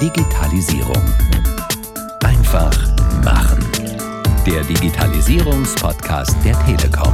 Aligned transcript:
Digitalisierung. 0.00 0.96
Einfach 2.24 2.72
machen. 3.22 3.62
Der 4.46 4.62
Digitalisierungspodcast 4.64 6.36
der 6.42 6.58
Telekom. 6.64 7.12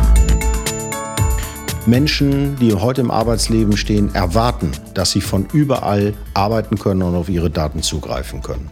Menschen, 1.86 2.54
die 2.60 2.72
heute 2.74 3.00
im 3.00 3.10
Arbeitsleben 3.10 3.76
stehen, 3.76 4.14
erwarten, 4.14 4.70
dass 4.94 5.10
sie 5.10 5.20
von 5.20 5.46
überall 5.52 6.14
arbeiten 6.32 6.78
können 6.78 7.02
und 7.02 7.16
auf 7.16 7.28
ihre 7.28 7.50
Daten 7.50 7.82
zugreifen 7.82 8.40
können. 8.40 8.70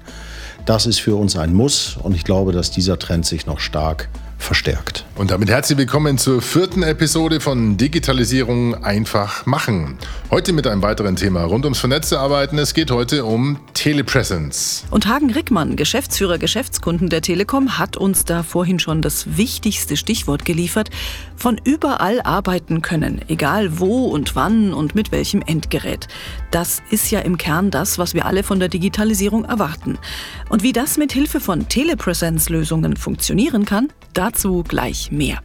Das 0.65 0.87
ist 0.87 1.01
für 1.01 1.17
uns 1.17 1.37
ein 1.37 1.53
Muss 1.53 1.97
und 1.97 2.15
ich 2.15 2.23
glaube, 2.23 2.53
dass 2.53 2.71
dieser 2.71 3.01
Trend 3.01 3.27
sich 3.27 3.47
noch 3.47 3.59
stark 3.59 4.09
verstärkt. 4.39 4.94
Und 5.17 5.31
damit 5.31 5.49
herzlich 5.49 5.79
willkommen 5.79 6.19
zur 6.19 6.43
vierten 6.43 6.83
Episode 6.83 7.39
von 7.39 7.77
Digitalisierung 7.77 8.83
einfach 8.83 9.47
machen. 9.47 9.97
Heute 10.29 10.53
mit 10.53 10.67
einem 10.67 10.83
weiteren 10.83 11.15
Thema 11.15 11.45
rund 11.45 11.65
ums 11.65 11.79
vernetzte 11.79 12.19
Arbeiten. 12.19 12.59
Es 12.59 12.75
geht 12.75 12.91
heute 12.91 13.25
um 13.25 13.61
Telepresence. 13.75 14.85
Und 14.91 15.07
Hagen 15.07 15.31
Rickmann, 15.31 15.77
Geschäftsführer 15.77 16.39
Geschäftskunden 16.39 17.11
der 17.11 17.23
Telekom, 17.23 17.79
hat 17.79 17.97
uns 17.97 18.25
da 18.25 18.43
vorhin 18.43 18.81
schon 18.81 19.03
das 19.03 19.37
wichtigste 19.37 19.97
Stichwort 19.97 20.45
geliefert. 20.45 20.91
Von 21.37 21.61
überall 21.63 22.21
arbeiten 22.23 22.83
können, 22.83 23.21
egal 23.29 23.79
wo 23.79 24.07
und 24.07 24.35
wann 24.35 24.75
und 24.75 24.97
mit 24.97 25.13
welchem 25.13 25.43
Endgerät. 25.43 26.09
Das 26.51 26.83
ist 26.91 27.13
ja 27.13 27.21
im 27.21 27.39
Kern 27.39 27.71
das, 27.71 27.99
was 27.99 28.15
wir 28.15 28.27
alle 28.27 28.43
von 28.43 28.59
der 28.59 28.69
Digitalisierung 28.69 29.45
erwarten. 29.45 29.97
Und 30.49 30.65
wie 30.65 30.73
das 30.73 30.97
mit 30.97 31.13
Hilfe 31.13 31.39
von 31.39 31.69
Telepresence-Lösungen 31.69 32.97
funktionieren 32.97 33.65
kann, 33.65 33.91
Dazu 34.15 34.63
gleich 34.63 35.04
mehr. 35.11 35.41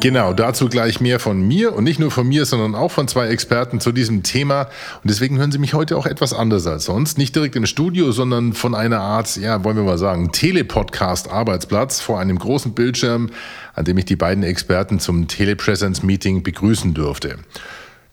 Genau, 0.00 0.32
dazu 0.32 0.70
gleich 0.70 1.02
mehr 1.02 1.20
von 1.20 1.46
mir 1.46 1.74
und 1.74 1.84
nicht 1.84 2.00
nur 2.00 2.10
von 2.10 2.26
mir, 2.26 2.46
sondern 2.46 2.74
auch 2.74 2.90
von 2.90 3.06
zwei 3.06 3.26
Experten 3.28 3.80
zu 3.80 3.92
diesem 3.92 4.22
Thema. 4.22 4.62
Und 4.62 5.10
deswegen 5.10 5.36
hören 5.36 5.52
Sie 5.52 5.58
mich 5.58 5.74
heute 5.74 5.98
auch 5.98 6.06
etwas 6.06 6.32
anders 6.32 6.66
als 6.66 6.86
sonst. 6.86 7.18
Nicht 7.18 7.36
direkt 7.36 7.54
im 7.54 7.66
Studio, 7.66 8.10
sondern 8.10 8.54
von 8.54 8.74
einer 8.74 9.00
Art, 9.00 9.36
ja, 9.36 9.62
wollen 9.62 9.76
wir 9.76 9.82
mal 9.82 9.98
sagen, 9.98 10.32
Telepodcast-Arbeitsplatz 10.32 12.00
vor 12.00 12.18
einem 12.18 12.38
großen 12.38 12.72
Bildschirm, 12.72 13.28
an 13.74 13.84
dem 13.84 13.98
ich 13.98 14.06
die 14.06 14.16
beiden 14.16 14.42
Experten 14.42 15.00
zum 15.00 15.28
Telepresence-Meeting 15.28 16.42
begrüßen 16.42 16.94
durfte. 16.94 17.36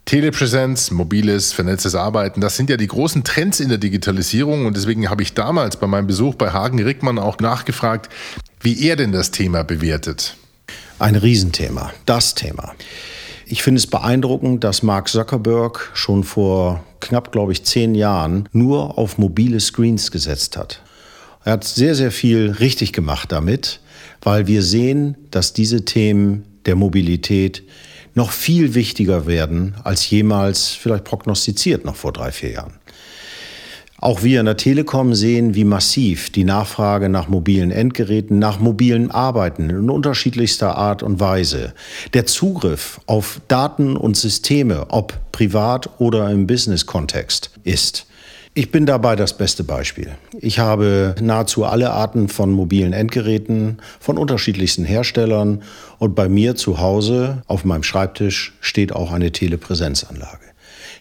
Telepräsenz, 0.08 0.90
mobiles, 0.90 1.52
vernetztes 1.52 1.94
Arbeiten, 1.94 2.40
das 2.40 2.56
sind 2.56 2.70
ja 2.70 2.78
die 2.78 2.88
großen 2.88 3.26
Trends 3.26 3.60
in 3.60 3.68
der 3.68 3.78
Digitalisierung 3.78 4.66
und 4.66 4.78
deswegen 4.78 5.10
habe 5.10 5.22
ich 5.22 5.34
damals 5.34 5.76
bei 5.76 5.86
meinem 5.86 6.08
Besuch 6.08 6.36
bei 6.36 6.52
Hagen 6.52 6.82
Rickmann 6.82 7.20
auch 7.20 7.40
nachgefragt, 7.40 8.10
wie 8.62 8.88
er 8.88 8.96
denn 8.96 9.12
das 9.12 9.32
Thema 9.32 9.64
bewertet. 9.64 10.38
Ein 10.98 11.16
Riesenthema, 11.18 11.92
das 12.06 12.36
Thema. 12.36 12.74
Ich 13.46 13.64
finde 13.64 13.80
es 13.80 13.88
beeindruckend, 13.88 14.64
dass 14.64 14.82
Mark 14.82 15.10
Zuckerberg 15.10 15.92
schon 15.94 16.24
vor 16.24 16.86
knapp, 17.02 17.34
glaube 17.34 17.52
ich, 17.52 17.66
zehn 17.66 17.94
Jahren 17.94 18.48
nur 18.54 18.98
auf 18.98 19.18
mobile 19.18 19.60
Screens 19.60 20.12
gesetzt 20.12 20.56
hat. 20.56 20.82
Er 21.44 21.52
hat 21.52 21.66
sehr, 21.66 21.96
sehr 21.96 22.12
viel 22.12 22.56
richtig 22.62 22.94
gemacht 22.94 23.34
damit, 23.34 23.82
weil 24.22 24.48
wir 24.48 24.64
sehen, 24.64 25.18
dass 25.32 25.52
diese 25.52 25.84
Themen 25.84 26.46
der 26.66 26.78
Mobilität 26.78 27.64
noch 28.18 28.32
viel 28.32 28.74
wichtiger 28.74 29.28
werden 29.28 29.76
als 29.84 30.10
jemals 30.10 30.70
vielleicht 30.70 31.06
prognostiziert 31.06 31.86
noch 31.86 31.96
vor 31.96 32.12
drei, 32.12 32.32
vier 32.32 32.52
Jahren. 32.52 32.74
Auch 34.00 34.22
wir 34.22 34.40
in 34.40 34.46
der 34.46 34.58
Telekom 34.58 35.16
sehen, 35.16 35.56
wie 35.56 35.64
massiv 35.64 36.32
die 36.32 36.44
Nachfrage 36.44 37.10
nach 37.10 37.30
mobilen 37.30 37.72
Endgeräten, 37.72 38.38
nach 38.38 38.60
mobilen 38.60 39.10
Arbeiten 39.10 39.70
in 39.70 39.90
unterschiedlichster 39.90 40.76
Art 40.76 41.02
und 41.02 41.20
Weise, 41.20 41.74
der 42.14 42.26
Zugriff 42.28 43.00
auf 43.08 43.40
Daten 43.48 43.96
und 43.96 44.18
Systeme, 44.18 44.88
ob 44.90 45.18
privat 45.32 45.90
oder 46.00 46.30
im 46.30 46.46
Business-Kontext 46.46 47.52
ist. 47.64 48.06
Ich 48.58 48.72
bin 48.72 48.88
dabei 48.88 49.16
das 49.16 49.38
beste 49.38 49.64
Beispiel. 49.64 50.18
Ich 50.40 50.58
habe 50.58 51.14
nahezu 51.22 51.64
alle 51.64 51.92
Arten 51.92 52.28
von 52.28 52.52
mobilen 52.52 52.92
Endgeräten 52.92 53.78
von 54.00 54.18
unterschiedlichsten 54.18 54.84
Herstellern 54.84 55.62
und 56.00 56.16
bei 56.16 56.28
mir 56.28 56.56
zu 56.56 56.80
Hause 56.80 57.44
auf 57.46 57.66
meinem 57.66 57.84
Schreibtisch 57.84 58.58
steht 58.60 58.94
auch 58.94 59.12
eine 59.12 59.32
Telepräsenzanlage 59.32 60.48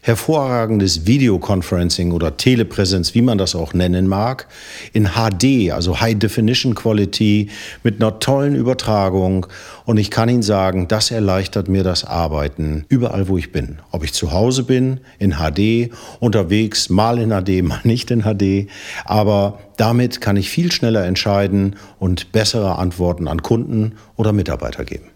hervorragendes 0.07 1.05
Videoconferencing 1.09 2.13
oder 2.13 2.37
Telepräsenz, 2.37 3.13
wie 3.17 3.23
man 3.23 3.39
das 3.39 3.57
auch 3.57 3.75
nennen 3.75 4.07
mag, 4.07 4.47
in 4.93 5.09
HD, 5.17 5.73
also 5.73 6.01
High 6.01 6.17
Definition 6.17 6.77
Quality, 6.77 7.51
mit 7.83 8.01
einer 8.01 8.21
tollen 8.21 8.55
Übertragung. 8.55 9.49
Und 9.85 9.97
ich 9.97 10.13
kann 10.13 10.29
Ihnen 10.29 10.43
sagen, 10.43 10.87
das 10.87 11.11
erleichtert 11.11 11.67
mir 11.67 11.83
das 11.83 12.05
Arbeiten 12.05 12.85
überall, 12.89 13.27
wo 13.27 13.37
ich 13.37 13.51
bin. 13.51 13.81
Ob 13.91 14.05
ich 14.05 14.13
zu 14.13 14.31
Hause 14.31 14.63
bin, 14.63 15.01
in 15.19 15.39
HD, 15.39 15.91
unterwegs, 16.21 16.89
mal 16.89 17.19
in 17.19 17.31
HD, 17.31 17.65
mal 17.65 17.81
nicht 17.83 18.13
in 18.13 18.23
HD. 18.23 18.71
Aber 19.05 19.59
damit 19.77 20.21
kann 20.21 20.37
ich 20.37 20.51
viel 20.51 20.71
schneller 20.71 21.05
entscheiden 21.05 21.75
und 21.99 22.31
bessere 22.31 22.79
Antworten 22.79 23.27
an 23.27 23.43
Kunden 23.43 23.97
oder 24.15 24.33
Mitarbeiter 24.33 24.85
geben. 24.85 25.16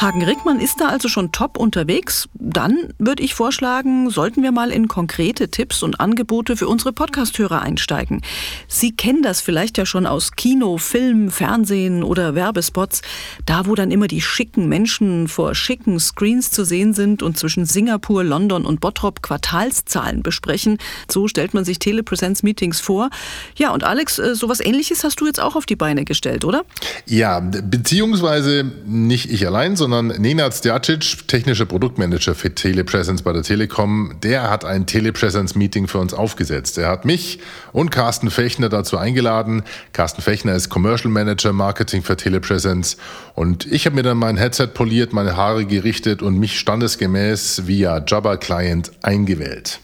Hagen 0.00 0.24
Rickmann 0.24 0.60
ist 0.60 0.80
da 0.80 0.88
also 0.88 1.08
schon 1.08 1.30
top 1.30 1.58
unterwegs. 1.58 2.26
Dann 2.32 2.94
würde 2.98 3.22
ich 3.22 3.34
vorschlagen, 3.34 4.08
sollten 4.08 4.42
wir 4.42 4.50
mal 4.50 4.70
in 4.70 4.88
konkrete 4.88 5.50
Tipps 5.50 5.82
und 5.82 6.00
Angebote 6.00 6.56
für 6.56 6.68
unsere 6.68 6.94
Podcasthörer 6.94 7.60
einsteigen. 7.60 8.22
Sie 8.66 8.92
kennen 8.92 9.22
das 9.22 9.42
vielleicht 9.42 9.76
ja 9.76 9.84
schon 9.84 10.06
aus 10.06 10.32
Kino, 10.32 10.78
Film, 10.78 11.30
Fernsehen 11.30 12.02
oder 12.02 12.34
Werbespots. 12.34 13.02
Da, 13.44 13.66
wo 13.66 13.74
dann 13.74 13.90
immer 13.90 14.06
die 14.06 14.22
schicken 14.22 14.70
Menschen 14.70 15.28
vor 15.28 15.54
schicken 15.54 16.00
Screens 16.00 16.50
zu 16.50 16.64
sehen 16.64 16.94
sind 16.94 17.22
und 17.22 17.36
zwischen 17.36 17.66
Singapur, 17.66 18.24
London 18.24 18.64
und 18.64 18.80
Bottrop 18.80 19.22
Quartalszahlen 19.22 20.22
besprechen. 20.22 20.78
So 21.10 21.28
stellt 21.28 21.52
man 21.52 21.66
sich 21.66 21.78
Telepresence-Meetings 21.78 22.80
vor. 22.80 23.10
Ja, 23.54 23.70
und 23.72 23.84
Alex, 23.84 24.18
äh, 24.18 24.34
sowas 24.34 24.60
ähnliches 24.60 25.04
hast 25.04 25.20
du 25.20 25.26
jetzt 25.26 25.40
auch 25.40 25.56
auf 25.56 25.66
die 25.66 25.76
Beine 25.76 26.06
gestellt, 26.06 26.46
oder? 26.46 26.64
Ja, 27.04 27.40
beziehungsweise 27.40 28.64
nicht 28.86 29.30
ich 29.30 29.46
allein, 29.46 29.76
sondern 29.76 29.89
sondern 29.90 30.20
Nenad 30.20 30.54
Stjacic, 30.54 31.26
technischer 31.26 31.66
Produktmanager 31.66 32.34
für 32.34 32.54
Telepresence 32.54 33.22
bei 33.22 33.32
der 33.32 33.42
Telekom, 33.42 34.14
der 34.22 34.48
hat 34.48 34.64
ein 34.64 34.86
Telepresence-Meeting 34.86 35.88
für 35.88 35.98
uns 35.98 36.14
aufgesetzt. 36.14 36.78
Er 36.78 36.88
hat 36.88 37.04
mich 37.04 37.40
und 37.72 37.90
Carsten 37.90 38.30
Fechner 38.30 38.68
dazu 38.68 38.96
eingeladen. 38.96 39.64
Carsten 39.92 40.22
Fechner 40.22 40.54
ist 40.54 40.68
Commercial 40.68 41.10
Manager 41.10 41.52
Marketing 41.52 42.02
für 42.02 42.16
Telepresence 42.16 42.98
und 43.34 43.66
ich 43.66 43.84
habe 43.86 43.96
mir 43.96 44.02
dann 44.02 44.18
mein 44.18 44.36
Headset 44.36 44.68
poliert, 44.68 45.12
meine 45.12 45.36
Haare 45.36 45.66
gerichtet 45.66 46.22
und 46.22 46.38
mich 46.38 46.58
standesgemäß 46.58 47.66
via 47.66 48.02
Jabba 48.06 48.36
Client 48.36 48.92
eingewählt. 49.02 49.80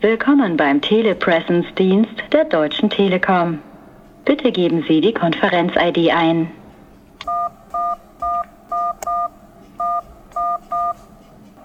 Willkommen 0.00 0.56
beim 0.56 0.80
Telepresence-Dienst 0.80 2.14
der 2.32 2.44
Deutschen 2.44 2.88
Telekom. 2.90 3.58
Bitte 4.24 4.52
geben 4.52 4.84
Sie 4.86 5.00
die 5.00 5.12
Konferenz-ID 5.12 6.10
ein. 6.14 6.59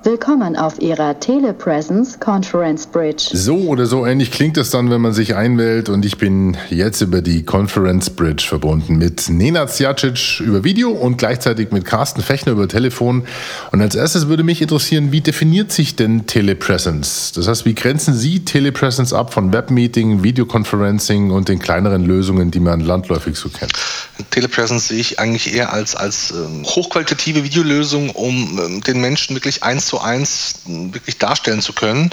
Willkommen 0.05 0.55
auf 0.55 0.79
Ihrer 0.79 1.19
Telepresence 1.19 2.19
Conference 2.19 2.85
Bridge. 2.85 3.29
So 3.33 3.55
oder 3.55 3.87
so 3.87 4.05
ähnlich 4.05 4.29
klingt 4.29 4.55
es 4.55 4.69
dann, 4.69 4.91
wenn 4.91 5.01
man 5.01 5.13
sich 5.13 5.35
einwählt. 5.35 5.89
Und 5.89 6.05
ich 6.05 6.19
bin 6.19 6.55
jetzt 6.69 7.01
über 7.01 7.23
die 7.23 7.41
Conference 7.41 8.11
Bridge 8.11 8.45
verbunden 8.47 8.99
mit 8.99 9.29
Nenad 9.29 9.71
Sjacic 9.71 10.41
über 10.41 10.63
Video 10.63 10.91
und 10.91 11.17
gleichzeitig 11.17 11.71
mit 11.71 11.85
Carsten 11.85 12.21
Fechner 12.21 12.51
über 12.51 12.67
Telefon. 12.67 13.25
Und 13.71 13.81
als 13.81 13.95
erstes 13.95 14.27
würde 14.27 14.43
mich 14.43 14.61
interessieren, 14.61 15.11
wie 15.11 15.21
definiert 15.21 15.71
sich 15.71 15.95
denn 15.95 16.27
Telepresence? 16.27 17.31
Das 17.31 17.47
heißt, 17.47 17.65
wie 17.65 17.73
grenzen 17.73 18.13
Sie 18.13 18.45
Telepresence 18.45 19.11
ab 19.11 19.33
von 19.33 19.51
Webmeeting, 19.53 20.21
Videoconferencing 20.21 21.31
und 21.31 21.49
den 21.49 21.57
kleineren 21.57 22.05
Lösungen, 22.05 22.51
die 22.51 22.59
man 22.59 22.79
landläufig 22.79 23.37
so 23.37 23.49
kennt? 23.49 23.73
Telepresence 24.29 24.89
sehe 24.89 24.99
ich 24.99 25.19
eigentlich 25.19 25.55
eher 25.55 25.73
als, 25.73 25.95
als 25.95 26.29
ähm, 26.29 26.63
hochqualitative 26.63 27.43
Videolösung, 27.43 28.11
um 28.11 28.59
ähm, 28.63 28.81
den 28.81 29.01
Menschen 29.01 29.35
wirklich 29.35 29.63
eins 29.63 29.87
zu 29.87 29.94
eins 29.99 30.61
wirklich 30.65 31.17
darstellen 31.17 31.61
zu 31.61 31.73
können, 31.73 32.09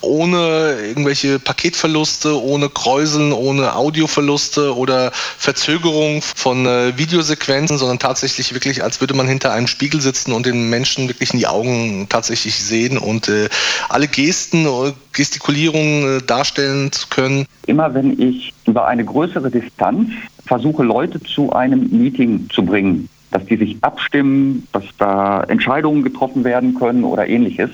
ohne 0.00 0.76
irgendwelche 0.82 1.38
Paketverluste, 1.38 2.40
ohne 2.40 2.68
Kräuseln, 2.68 3.32
ohne 3.32 3.74
Audioverluste 3.74 4.76
oder 4.76 5.10
Verzögerung 5.12 6.22
von 6.22 6.66
äh, 6.66 6.96
Videosequenzen, 6.96 7.78
sondern 7.78 7.98
tatsächlich 7.98 8.54
wirklich, 8.54 8.82
als 8.82 9.00
würde 9.00 9.14
man 9.14 9.28
hinter 9.28 9.52
einem 9.52 9.66
Spiegel 9.66 10.00
sitzen 10.00 10.32
und 10.32 10.46
den 10.46 10.70
Menschen 10.70 11.08
wirklich 11.08 11.32
in 11.32 11.38
die 11.38 11.46
Augen 11.46 12.06
tatsächlich 12.08 12.56
sehen 12.56 12.98
und 12.98 13.28
äh, 13.28 13.48
alle 13.88 14.08
Gesten, 14.08 14.66
äh, 14.66 14.92
Gestikulierungen 15.12 16.18
äh, 16.18 16.22
darstellen 16.22 16.92
zu 16.92 17.08
können. 17.08 17.46
Immer 17.66 17.92
wenn 17.94 18.20
ich 18.20 18.52
über 18.66 18.86
eine 18.86 19.04
größere 19.04 19.50
Distanz 19.50 20.10
versuche, 20.46 20.82
Leute 20.82 21.20
zu 21.22 21.52
einem 21.52 21.88
Meeting 21.90 22.48
zu 22.50 22.64
bringen, 22.64 23.08
dass 23.30 23.44
die 23.46 23.56
sich 23.56 23.76
abstimmen, 23.82 24.66
dass 24.72 24.84
da 24.98 25.42
Entscheidungen 25.44 26.02
getroffen 26.02 26.44
werden 26.44 26.74
können 26.74 27.04
oder 27.04 27.28
ähnliches. 27.28 27.70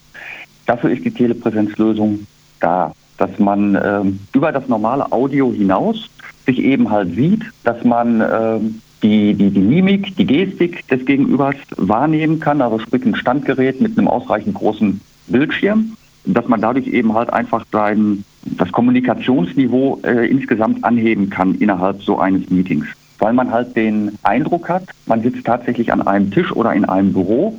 Dafür 0.67 0.91
ist 0.91 1.05
die 1.05 1.11
Telepräsenzlösung 1.11 2.27
da, 2.61 2.93
dass 3.19 3.39
man 3.39 3.79
ähm, 3.83 4.21
über 4.33 4.51
das 4.53 4.69
normale 4.69 5.11
Audio 5.12 5.53
hinaus 5.53 6.09
sich 6.47 6.59
eben 6.59 6.91
halt 6.91 7.15
sieht, 7.15 7.43
dass 7.62 7.85
man 7.85 8.21
ähm, 8.21 8.81
die, 9.03 9.35
die, 9.35 9.51
die 9.51 9.61
Mimik, 9.61 10.17
die 10.17 10.27
Gestik 10.27 10.87
des 10.89 11.05
Gegenübers 11.05 11.56
wahrnehmen 11.77 12.41
kann, 12.41 12.62
also 12.62 12.79
sprich 12.79 13.05
ein 13.05 13.15
Standgerät 13.15 13.81
mit 13.81 13.99
einem 13.99 14.09
ausreichend 14.09 14.55
großen 14.55 15.01
Bildschirm, 15.29 15.97
dass 16.25 16.49
man 16.49 16.61
dadurch 16.61 16.87
eben 16.87 17.12
halt 17.12 17.31
einfach 17.31 17.65
sein, 17.71 18.25
das 18.45 18.73
Kommunikationsniveau 18.73 20.01
äh, 20.05 20.27
insgesamt 20.29 20.83
anheben 20.85 21.31
kann 21.31 21.55
innerhalb 21.56 22.03
so 22.03 22.19
eines 22.19 22.49
Meetings. 22.51 22.87
Weil 23.25 23.32
man 23.32 23.50
halt 23.50 23.75
den 23.75 24.19
Eindruck 24.23 24.69
hat, 24.69 24.82
man 25.06 25.23
sitzt 25.23 25.47
tatsächlich 25.47 25.91
an 25.91 26.06
einem 26.06 26.31
Tisch 26.31 26.53
oder 26.53 26.75
in 26.75 26.85
einem 26.85 27.15
Büro 27.15 27.59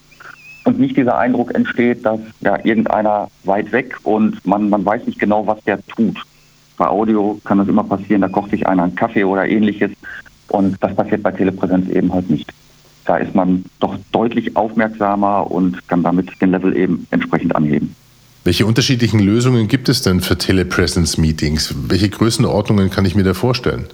und 0.63 0.77
nicht 0.77 0.95
dieser 0.95 1.17
Eindruck 1.17 1.55
entsteht, 1.55 2.05
dass 2.05 2.19
ja 2.41 2.63
irgendeiner 2.63 3.29
weit 3.45 3.71
weg 3.71 3.97
und 4.03 4.45
man, 4.45 4.69
man 4.69 4.85
weiß 4.85 5.07
nicht 5.07 5.17
genau, 5.17 5.47
was 5.47 5.59
der 5.63 5.83
tut. 5.87 6.21
Bei 6.77 6.87
Audio 6.87 7.41
kann 7.45 7.57
das 7.57 7.67
immer 7.67 7.83
passieren, 7.83 8.21
da 8.21 8.27
kocht 8.27 8.51
sich 8.51 8.67
einer 8.67 8.83
einen 8.83 8.93
Kaffee 8.93 9.23
oder 9.23 9.47
ähnliches 9.47 9.89
und 10.49 10.77
das 10.81 10.93
passiert 10.95 11.23
bei 11.23 11.31
Telepräsenz 11.31 11.89
eben 11.89 12.13
halt 12.13 12.29
nicht. 12.29 12.53
Da 13.05 13.17
ist 13.17 13.33
man 13.33 13.65
doch 13.79 13.97
deutlich 14.11 14.55
aufmerksamer 14.55 15.49
und 15.49 15.87
kann 15.87 16.03
damit 16.03 16.29
den 16.41 16.51
Level 16.51 16.77
eben 16.77 17.07
entsprechend 17.09 17.55
anheben. 17.55 17.95
Welche 18.43 18.67
unterschiedlichen 18.67 19.19
Lösungen 19.19 19.67
gibt 19.67 19.89
es 19.89 20.03
denn 20.03 20.21
für 20.21 20.37
Telepresence-Meetings? 20.37 21.73
Welche 21.87 22.09
Größenordnungen 22.09 22.91
kann 22.91 23.05
ich 23.05 23.15
mir 23.15 23.23
da 23.23 23.33
vorstellen? 23.33 23.87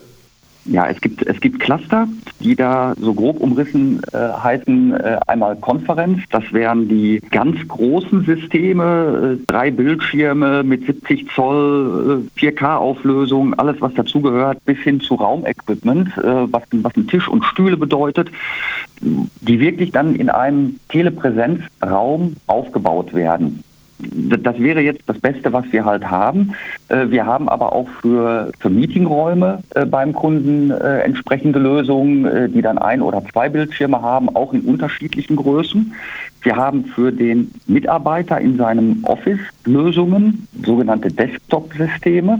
Ja, 0.65 0.87
es 0.87 1.01
gibt, 1.01 1.25
es 1.25 1.39
gibt 1.41 1.59
Cluster, 1.59 2.07
die 2.39 2.55
da 2.55 2.93
so 2.99 3.13
grob 3.13 3.39
umrissen 3.41 3.99
äh, 4.13 4.17
heißen 4.17 4.93
äh, 4.93 5.17
einmal 5.25 5.55
Konferenz. 5.55 6.19
Das 6.29 6.43
wären 6.53 6.87
die 6.87 7.19
ganz 7.31 7.57
großen 7.67 8.25
Systeme, 8.25 9.39
äh, 9.39 9.45
drei 9.47 9.71
Bildschirme 9.71 10.63
mit 10.63 10.85
70 10.85 11.29
Zoll, 11.33 12.27
4K-Auflösung, 12.37 13.53
äh, 13.53 13.55
alles 13.57 13.81
was 13.81 13.93
dazugehört, 13.95 14.63
bis 14.65 14.77
hin 14.79 15.01
zu 15.01 15.15
Raumequipment, 15.15 16.15
äh, 16.17 16.51
was, 16.51 16.63
was 16.71 16.95
ein 16.95 17.07
Tisch 17.07 17.27
und 17.27 17.43
Stühle 17.43 17.77
bedeutet, 17.77 18.29
die 19.01 19.59
wirklich 19.59 19.91
dann 19.91 20.15
in 20.15 20.29
einem 20.29 20.79
Telepräsenzraum 20.89 22.35
aufgebaut 22.45 23.15
werden 23.15 23.63
das 24.01 24.59
wäre 24.59 24.81
jetzt 24.81 25.01
das 25.07 25.19
Beste, 25.19 25.53
was 25.53 25.65
wir 25.71 25.85
halt 25.85 26.09
haben. 26.09 26.53
Äh, 26.89 27.09
wir 27.09 27.25
haben 27.25 27.49
aber 27.49 27.73
auch 27.73 27.87
für, 28.01 28.51
für 28.59 28.69
Meetingräume 28.69 29.59
äh, 29.75 29.85
beim 29.85 30.13
Kunden 30.13 30.71
äh, 30.71 30.99
entsprechende 30.99 31.59
Lösungen, 31.59 32.51
die 32.53 32.61
dann 32.61 32.77
ein 32.77 33.01
oder 33.01 33.23
zwei 33.31 33.49
Bildschirme 33.49 34.01
haben, 34.01 34.29
auch 34.35 34.53
in 34.53 34.61
unterschiedlichen 34.61 35.35
Größen. 35.35 35.93
Wir 36.41 36.55
haben 36.55 36.85
für 36.85 37.11
den 37.11 37.51
Mitarbeiter 37.67 38.39
in 38.39 38.57
seinem 38.57 39.03
Office 39.03 39.39
Lösungen, 39.65 40.47
sogenannte 40.63 41.09
Desktop-Systeme, 41.09 42.39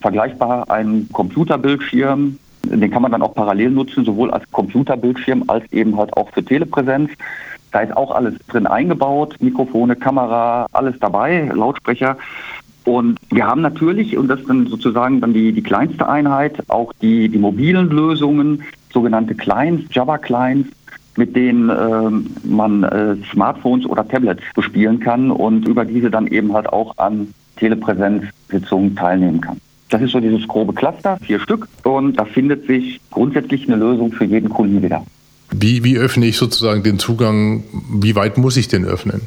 vergleichbar 0.00 0.70
einem 0.70 1.08
Computerbildschirm. 1.12 2.38
Den 2.64 2.90
kann 2.90 3.02
man 3.02 3.12
dann 3.12 3.22
auch 3.22 3.34
parallel 3.34 3.70
nutzen, 3.70 4.04
sowohl 4.04 4.30
als 4.30 4.44
Computerbildschirm 4.50 5.44
als 5.48 5.64
eben 5.72 5.96
halt 5.96 6.16
auch 6.16 6.28
für 6.30 6.44
Telepräsenz. 6.44 7.10
Da 7.74 7.80
ist 7.80 7.96
auch 7.96 8.14
alles 8.14 8.34
drin 8.46 8.68
eingebaut, 8.68 9.34
Mikrofone, 9.40 9.96
Kamera, 9.96 10.68
alles 10.70 10.94
dabei, 11.00 11.50
Lautsprecher. 11.52 12.16
Und 12.84 13.18
wir 13.30 13.48
haben 13.48 13.62
natürlich, 13.62 14.16
und 14.16 14.28
das 14.28 14.38
ist 14.38 14.48
dann 14.48 14.68
sozusagen 14.68 15.20
dann 15.20 15.34
die, 15.34 15.52
die 15.52 15.62
kleinste 15.62 16.08
Einheit, 16.08 16.62
auch 16.68 16.92
die, 17.02 17.28
die 17.28 17.38
mobilen 17.38 17.90
Lösungen, 17.90 18.62
sogenannte 18.92 19.34
Clients, 19.34 19.92
Java-Clients, 19.92 20.68
mit 21.16 21.34
denen 21.34 21.68
äh, 21.68 22.46
man 22.46 22.84
äh, 22.84 23.16
Smartphones 23.32 23.86
oder 23.86 24.06
Tablets 24.06 24.44
bespielen 24.54 25.00
kann 25.00 25.32
und 25.32 25.66
über 25.66 25.84
diese 25.84 26.12
dann 26.12 26.28
eben 26.28 26.52
halt 26.52 26.68
auch 26.72 26.96
an 26.98 27.34
Telepräsenzsitzungen 27.56 28.94
teilnehmen 28.94 29.40
kann. 29.40 29.60
Das 29.90 30.00
ist 30.00 30.12
so 30.12 30.20
dieses 30.20 30.46
grobe 30.46 30.74
Cluster, 30.74 31.16
vier 31.22 31.40
Stück, 31.40 31.66
und 31.82 32.20
da 32.20 32.24
findet 32.24 32.68
sich 32.68 33.00
grundsätzlich 33.10 33.66
eine 33.66 33.76
Lösung 33.76 34.12
für 34.12 34.26
jeden 34.26 34.48
Kunden 34.48 34.80
wieder. 34.80 35.04
Wie, 35.60 35.84
wie 35.84 35.98
öffne 35.98 36.26
ich 36.26 36.36
sozusagen 36.36 36.82
den 36.82 36.98
Zugang? 36.98 37.64
Wie 37.90 38.16
weit 38.16 38.38
muss 38.38 38.56
ich 38.56 38.68
den 38.68 38.84
öffnen? 38.84 39.22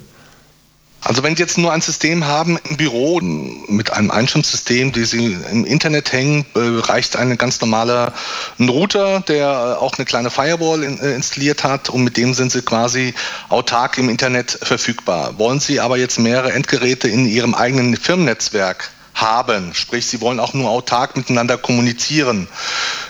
Also 1.02 1.24
wenn 1.24 1.36
Sie 1.36 1.42
jetzt 1.42 1.58
nur 1.58 1.72
ein 1.72 1.80
System 1.80 2.26
haben 2.26 2.60
im 2.70 2.76
Büro 2.76 3.22
mit 3.22 3.94
einem 3.94 4.12
Einschirmsystem, 4.12 4.92
die 4.92 5.06
Sie 5.06 5.38
im 5.52 5.64
Internet 5.64 6.12
hängen, 6.12 6.46
reicht 6.54 7.16
ein 7.16 7.38
ganz 7.38 7.62
normaler 7.62 8.14
Router, 8.60 9.22
der 9.22 9.78
auch 9.80 9.94
eine 9.98 10.06
kleine 10.06 10.30
Firewall 10.30 10.84
äh, 10.84 11.16
installiert 11.16 11.64
hat 11.64 11.90
und 11.90 12.04
mit 12.04 12.18
dem 12.18 12.34
sind 12.34 12.52
Sie 12.52 12.62
quasi 12.62 13.14
autark 13.48 13.98
im 13.98 14.10
Internet 14.10 14.60
verfügbar. 14.62 15.38
Wollen 15.38 15.62
Sie 15.62 15.80
aber 15.80 15.98
jetzt 15.98 16.20
mehrere 16.20 16.52
Endgeräte 16.52 17.08
in 17.08 17.26
Ihrem 17.26 17.54
eigenen 17.54 17.96
Firmennetzwerk 17.96 18.90
haben, 19.14 19.74
sprich 19.74 20.08
Sie 20.08 20.20
wollen 20.20 20.40
auch 20.40 20.54
nur 20.54 20.70
autark 20.70 21.16
miteinander 21.16 21.58
kommunizieren, 21.58 22.48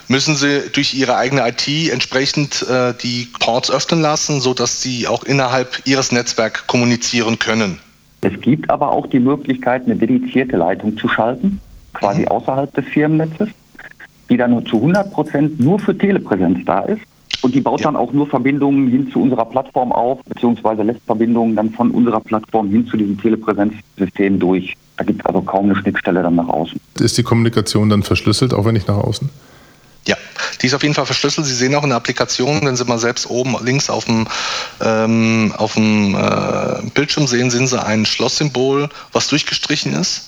müssen 0.07 0.35
Sie 0.35 0.69
durch 0.71 0.93
Ihre 0.93 1.17
eigene 1.17 1.47
IT 1.47 1.91
entsprechend 1.91 2.65
äh, 2.69 2.93
die 3.01 3.27
Ports 3.39 3.71
öffnen 3.71 4.01
lassen, 4.01 4.41
sodass 4.41 4.81
Sie 4.81 5.07
auch 5.07 5.23
innerhalb 5.23 5.81
Ihres 5.85 6.11
Netzwerks 6.11 6.65
kommunizieren 6.67 7.39
können. 7.39 7.79
Es 8.21 8.39
gibt 8.41 8.69
aber 8.69 8.91
auch 8.91 9.07
die 9.07 9.19
Möglichkeit, 9.19 9.85
eine 9.85 9.95
dedizierte 9.95 10.57
Leitung 10.57 10.97
zu 10.97 11.07
schalten, 11.07 11.59
quasi 11.93 12.21
mhm. 12.21 12.27
außerhalb 12.29 12.73
des 12.73 12.85
Firmennetzes, 12.85 13.49
die 14.29 14.37
dann 14.37 14.51
nur 14.51 14.65
zu 14.65 14.77
100 14.77 15.11
Prozent 15.11 15.59
nur 15.59 15.79
für 15.79 15.97
Telepräsenz 15.97 16.59
da 16.65 16.81
ist. 16.81 17.01
Und 17.43 17.53
die 17.53 17.61
baut 17.61 17.81
ja. 17.81 17.85
dann 17.85 17.95
auch 17.95 18.11
nur 18.13 18.27
Verbindungen 18.27 18.87
hin 18.89 19.11
zu 19.11 19.21
unserer 19.21 19.45
Plattform 19.45 19.91
auf, 19.91 20.23
beziehungsweise 20.23 20.81
lässt 20.81 21.01
Verbindungen 21.05 21.55
dann 21.55 21.69
von 21.69 21.91
unserer 21.91 22.19
Plattform 22.19 22.69
hin 22.69 22.87
zu 22.87 22.97
diesem 22.97 23.19
Telepräsenzsystem 23.21 24.39
durch. 24.39 24.73
Da 24.97 25.03
gibt 25.03 25.21
es 25.21 25.25
also 25.27 25.41
kaum 25.41 25.65
eine 25.65 25.75
Schnittstelle 25.75 26.23
dann 26.23 26.35
nach 26.35 26.47
außen. 26.47 26.79
Ist 26.99 27.17
die 27.19 27.23
Kommunikation 27.23 27.89
dann 27.89 28.01
verschlüsselt, 28.01 28.55
auch 28.55 28.65
wenn 28.65 28.73
nicht 28.73 28.87
nach 28.87 28.97
außen? 28.97 29.29
Ja, 30.07 30.15
die 30.61 30.67
ist 30.67 30.73
auf 30.73 30.83
jeden 30.83 30.95
Fall 30.95 31.05
verschlüsselt. 31.05 31.45
Sie 31.45 31.53
sehen 31.53 31.75
auch 31.75 31.83
in 31.83 31.89
der 31.89 31.97
Applikation, 31.97 32.65
wenn 32.65 32.75
Sie 32.75 32.85
mal 32.85 32.97
selbst 32.97 33.29
oben 33.29 33.57
links 33.63 33.89
auf 33.89 34.05
dem, 34.05 34.27
ähm, 34.81 35.53
auf 35.57 35.73
dem 35.73 36.15
äh, 36.15 36.89
Bildschirm 36.93 37.27
sehen, 37.27 37.51
sehen 37.51 37.67
Sie 37.67 37.81
ein 37.81 38.05
Schlosssymbol, 38.05 38.89
was 39.11 39.27
durchgestrichen 39.27 39.93
ist. 39.93 40.23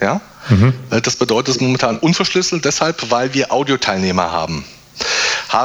Ja? 0.00 0.20
Mhm. 0.48 0.72
Äh, 0.90 1.00
das 1.00 1.16
bedeutet, 1.16 1.48
es 1.48 1.56
ist 1.56 1.62
momentan 1.62 1.98
unverschlüsselt, 1.98 2.64
deshalb, 2.64 3.10
weil 3.10 3.34
wir 3.34 3.52
Audioteilnehmer 3.52 4.30
haben. 4.30 4.64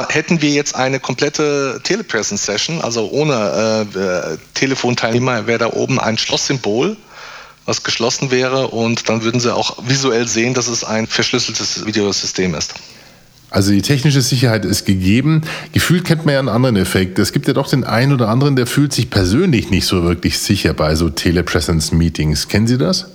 Hätten 0.08 0.40
wir 0.40 0.50
jetzt 0.50 0.76
eine 0.76 1.00
komplette 1.00 1.80
Telepresence-Session, 1.82 2.80
also 2.80 3.08
ohne 3.10 3.86
äh, 3.94 4.38
Telefonteilnehmer, 4.54 5.46
wäre 5.48 5.58
da 5.58 5.66
oben 5.72 5.98
ein 5.98 6.16
Schlosssymbol, 6.16 6.96
was 7.66 7.82
geschlossen 7.82 8.30
wäre 8.30 8.68
und 8.68 9.08
dann 9.08 9.22
würden 9.22 9.40
Sie 9.40 9.52
auch 9.52 9.78
visuell 9.84 10.28
sehen, 10.28 10.54
dass 10.54 10.68
es 10.68 10.84
ein 10.84 11.08
verschlüsseltes 11.08 11.86
Videosystem 11.86 12.54
ist. 12.54 12.74
Also 13.50 13.72
die 13.72 13.82
technische 13.82 14.22
Sicherheit 14.22 14.64
ist 14.64 14.86
gegeben. 14.86 15.42
Gefühlt 15.72 16.04
kennt 16.04 16.24
man 16.24 16.34
ja 16.34 16.38
einen 16.38 16.48
anderen 16.48 16.76
Effekt. 16.76 17.18
Es 17.18 17.32
gibt 17.32 17.48
ja 17.48 17.52
doch 17.52 17.68
den 17.68 17.82
einen 17.82 18.12
oder 18.12 18.28
anderen, 18.28 18.54
der 18.54 18.66
fühlt 18.66 18.92
sich 18.92 19.10
persönlich 19.10 19.70
nicht 19.70 19.86
so 19.86 20.04
wirklich 20.04 20.38
sicher 20.38 20.72
bei 20.72 20.94
so 20.94 21.10
Telepresence-Meetings. 21.10 22.46
Kennen 22.46 22.68
Sie 22.68 22.78
das? 22.78 23.06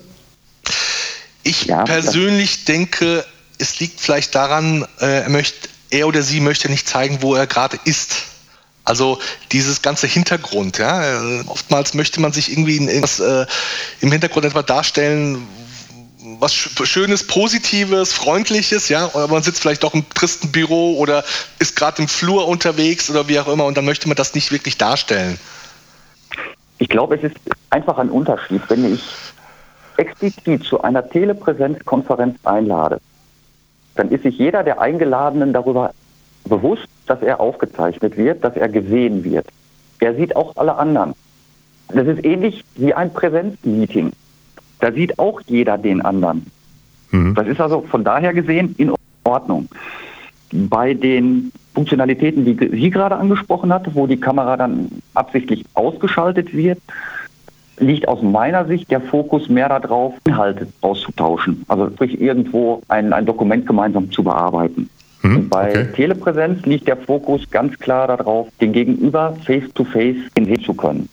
Ich 1.44 1.66
ja, 1.66 1.84
persönlich 1.84 2.66
denke, 2.66 3.24
es 3.60 3.80
liegt 3.80 4.02
vielleicht 4.02 4.36
daran, 4.36 4.86
äh, 5.00 5.22
er, 5.22 5.30
möchte, 5.30 5.70
er 5.90 6.08
oder 6.08 6.22
sie 6.22 6.42
möchte 6.42 6.70
nicht 6.70 6.88
zeigen, 6.88 7.20
wo 7.22 7.36
er 7.36 7.48
gerade 7.48 7.80
ist. 7.86 8.24
Also 8.84 9.20
dieses 9.52 9.82
ganze 9.82 10.06
Hintergrund, 10.06 10.78
ja. 10.78 11.22
Oftmals 11.48 11.94
möchte 11.94 12.20
man 12.20 12.34
sich 12.34 12.52
irgendwie 12.52 12.78
in 12.78 12.88
irgendwas 12.88 13.20
äh, 13.20 13.46
im 14.02 14.12
Hintergrund 14.12 14.46
etwa 14.46 14.62
darstellen, 14.62 15.48
was 16.40 16.54
Schönes, 16.54 17.26
Positives, 17.26 18.14
Freundliches, 18.14 18.90
ja, 18.90 19.10
oder 19.14 19.28
man 19.28 19.44
sitzt 19.44 19.62
vielleicht 19.62 19.84
doch 19.84 19.94
im 19.94 20.08
tristen 20.10 20.52
Büro 20.52 20.98
oder 20.98 21.24
ist 21.60 21.76
gerade 21.76 22.02
im 22.02 22.08
Flur 22.08 22.48
unterwegs 22.48 23.10
oder 23.10 23.28
wie 23.28 23.40
auch 23.40 23.48
immer 23.48 23.66
und 23.66 23.78
dann 23.78 23.86
möchte 23.86 24.08
man 24.08 24.16
das 24.16 24.34
nicht 24.36 24.52
wirklich 24.52 24.78
darstellen. 24.78 25.40
Ich 26.78 26.90
glaube, 26.90 27.16
es 27.16 27.24
ist 27.24 27.38
einfach 27.70 27.98
ein 27.98 28.10
Unterschied, 28.10 28.62
wenn 28.68 28.94
ich 28.94 29.02
explizit 29.98 30.64
zu 30.64 30.82
einer 30.82 31.08
Telepräsenzkonferenz 31.08 32.38
einlade, 32.44 33.00
dann 33.96 34.10
ist 34.10 34.24
sich 34.24 34.38
jeder 34.38 34.64
der 34.64 34.82
Eingeladenen 34.82 35.54
darüber 35.54 35.94
bewusst, 36.44 36.88
dass 37.08 37.22
er 37.22 37.40
aufgezeichnet 37.40 38.18
wird, 38.18 38.44
dass 38.44 38.56
er 38.56 38.68
gesehen 38.68 39.24
wird. 39.24 39.48
Er 40.00 40.16
sieht 40.16 40.36
auch 40.36 40.56
alle 40.58 40.76
anderen. 40.76 41.14
Das 41.90 42.08
ist 42.08 42.24
ähnlich 42.26 42.64
wie 42.76 42.94
ein 42.94 43.14
Präsenzmeeting. 43.14 44.12
Da 44.80 44.92
sieht 44.92 45.18
auch 45.20 45.42
jeder 45.48 45.78
den 45.78 46.02
anderen. 46.02 46.46
Mhm. 47.12 47.36
Das 47.36 47.48
ist 47.48 47.62
also 47.62 47.82
von 47.82 48.04
daher 48.04 48.34
gesehen 48.34 48.76
in 48.78 48.94
Ordnung. 49.24 49.68
Bei 50.52 50.94
den 50.94 51.52
Funktionalitäten, 51.74 52.46
die 52.46 52.58
Sie 52.72 52.90
gerade 52.90 53.16
angesprochen 53.16 53.74
hat, 53.74 53.94
wo 53.96 54.08
die 54.08 54.20
Kamera 54.20 54.56
dann 54.58 54.90
absichtlich 55.14 55.66
ausgeschaltet 55.74 56.56
wird, 56.56 56.80
liegt 57.80 58.08
aus 58.08 58.22
meiner 58.22 58.66
Sicht 58.66 58.90
der 58.90 59.02
Fokus 59.02 59.50
mehr 59.50 59.68
darauf, 59.68 60.14
Inhalte 60.26 60.68
auszutauschen. 60.82 61.66
Also 61.68 61.90
sprich 61.90 62.22
irgendwo 62.22 62.82
ein, 62.88 63.12
ein 63.12 63.26
Dokument 63.26 63.66
gemeinsam 63.68 64.10
zu 64.12 64.24
bearbeiten. 64.24 64.90
Mhm, 65.24 65.50
bei 65.50 65.70
okay. 65.70 65.88
Telepräsenz 65.94 66.66
liegt 66.66 66.88
der 66.88 66.98
Fokus 66.98 67.50
ganz 67.50 67.78
klar 67.80 68.08
darauf, 68.08 68.48
den 68.62 68.72
Gegenüber 68.72 69.36
face-to-face 69.46 70.18
-face 70.36 70.46
sehen 70.46 70.64
zu 70.64 70.74
können. 70.74 71.10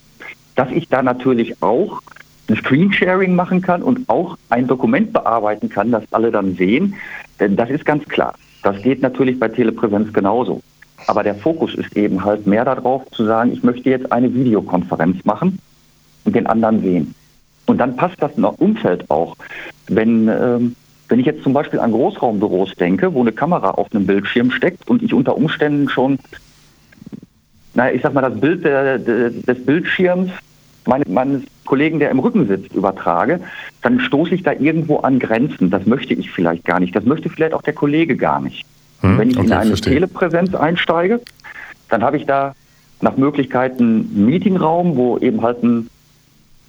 Dass 0.54 0.70
ich 0.70 0.88
da 0.88 1.02
natürlich 1.02 1.60
auch 1.62 2.00
ein 2.48 2.56
Screensharing 2.56 3.34
machen 3.34 3.62
kann 3.62 3.82
und 3.82 4.08
auch 4.08 4.36
ein 4.48 4.66
Dokument 4.66 5.12
bearbeiten 5.12 5.68
kann, 5.68 5.90
das 5.90 6.04
alle 6.10 6.30
dann 6.30 6.54
sehen, 6.54 6.94
das 7.38 7.70
ist 7.70 7.84
ganz 7.84 8.04
klar. 8.04 8.34
Das 8.62 8.80
geht 8.82 9.02
natürlich 9.02 9.38
bei 9.38 9.48
Telepräsenz 9.48 10.12
genauso. 10.12 10.60
Aber 11.06 11.22
der 11.22 11.34
Fokus 11.34 11.74
ist 11.74 11.96
eben 11.96 12.24
halt 12.24 12.46
mehr 12.46 12.64
darauf 12.64 13.08
zu 13.10 13.24
sagen, 13.24 13.52
ich 13.52 13.62
möchte 13.62 13.90
jetzt 13.90 14.12
eine 14.12 14.32
Videokonferenz 14.32 15.24
machen 15.24 15.58
und 16.24 16.36
den 16.36 16.46
anderen 16.46 16.80
sehen. 16.80 17.14
Und 17.66 17.78
dann 17.78 17.96
passt 17.96 18.20
das 18.20 18.32
Umfeld 18.34 19.10
auch. 19.10 19.36
Wenn, 19.88 20.28
ähm, 20.28 20.76
wenn 21.08 21.20
ich 21.20 21.26
jetzt 21.26 21.42
zum 21.42 21.52
Beispiel 21.52 21.80
an 21.80 21.92
Großraumbüros 21.92 22.74
denke, 22.74 23.14
wo 23.14 23.20
eine 23.20 23.32
Kamera 23.32 23.70
auf 23.72 23.88
einem 23.92 24.06
Bildschirm 24.06 24.50
steckt 24.50 24.88
und 24.88 25.02
ich 25.02 25.12
unter 25.12 25.36
Umständen 25.36 25.88
schon, 25.88 26.18
naja, 27.74 27.94
ich 27.94 28.02
sag 28.02 28.14
mal, 28.14 28.20
das 28.20 28.38
Bild 28.38 28.64
der, 28.64 28.98
des 28.98 29.64
Bildschirms 29.64 30.30
meine, 30.86 31.04
meines 31.08 31.42
Kollegen, 31.72 32.00
der 32.00 32.10
im 32.10 32.18
Rücken 32.18 32.46
sitzt, 32.48 32.74
übertrage, 32.74 33.40
dann 33.80 33.98
stoße 33.98 34.34
ich 34.34 34.42
da 34.42 34.52
irgendwo 34.52 34.98
an 34.98 35.18
Grenzen. 35.18 35.70
Das 35.70 35.86
möchte 35.86 36.12
ich 36.12 36.30
vielleicht 36.30 36.66
gar 36.66 36.78
nicht. 36.78 36.94
Das 36.94 37.06
möchte 37.06 37.30
vielleicht 37.30 37.54
auch 37.54 37.62
der 37.62 37.72
Kollege 37.72 38.14
gar 38.14 38.42
nicht. 38.42 38.66
Hm, 39.00 39.16
Wenn 39.16 39.30
ich 39.30 39.38
okay, 39.38 39.46
in 39.46 39.52
eine 39.54 39.68
verstehe. 39.68 39.94
Telepräsenz 39.94 40.54
einsteige, 40.54 41.22
dann 41.88 42.02
habe 42.02 42.18
ich 42.18 42.26
da 42.26 42.54
nach 43.00 43.16
Möglichkeiten 43.16 44.10
einen 44.14 44.26
Meetingraum, 44.26 44.96
wo 44.96 45.16
eben 45.16 45.40
halt 45.40 45.62
ein 45.62 45.88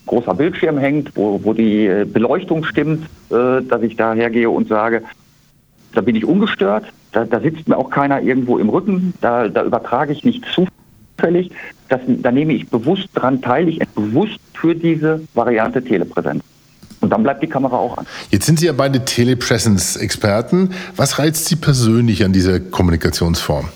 großer 0.06 0.36
Bildschirm 0.36 0.78
hängt, 0.78 1.14
wo, 1.18 1.42
wo 1.44 1.52
die 1.52 1.86
äh, 1.86 2.06
Beleuchtung 2.06 2.64
stimmt, 2.64 3.04
äh, 3.30 3.62
dass 3.62 3.82
ich 3.82 3.98
da 3.98 4.14
hergehe 4.14 4.50
und 4.50 4.70
sage, 4.70 5.04
da 5.94 6.00
bin 6.00 6.16
ich 6.16 6.24
ungestört, 6.24 6.86
da, 7.12 7.26
da 7.26 7.42
sitzt 7.42 7.68
mir 7.68 7.78
auch 7.78 7.90
keiner 7.90 8.22
irgendwo 8.22 8.58
im 8.58 8.70
Rücken, 8.70 9.14
da, 9.20 9.50
da 9.50 9.66
übertrage 9.66 10.14
ich 10.14 10.24
nicht 10.24 10.46
zufällig, 11.24 11.51
das, 11.89 12.01
da 12.08 12.32
nehme 12.32 12.53
ich 12.53 12.68
bewusst 12.70 13.10
dran 13.13 13.42
teil, 13.42 13.70
ich 13.70 13.80
bewusst 13.89 14.39
für 14.53 14.75
diese 14.75 15.22
Variante 15.34 15.84
Telepräsenz. 15.84 16.44
Und 17.01 17.10
dann 17.10 17.24
bleibt 17.24 17.44
die 17.44 17.48
Kamera 17.48 17.75
auch 17.75 17.98
an. 17.98 18.06
Jetzt 18.30 18.46
sind 18.46 18.60
Sie 18.60 18.68
ja 18.68 18.74
beide 18.74 19.03
Telepresence-Experten. 19.03 20.70
Was 20.96 21.20
reizt 21.20 21.48
Sie 21.48 21.58
persönlich 21.58 22.24
an 22.24 22.32
dieser 22.32 22.62
Kommunikationsform? 22.62 23.68